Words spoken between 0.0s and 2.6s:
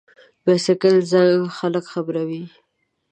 د بایسکل زنګ خلک خبروي.